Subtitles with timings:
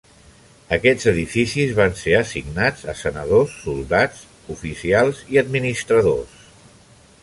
[0.77, 4.27] Aquests edificis van ser assignats a sanadors, soldats,
[4.57, 6.47] oficials i administradors.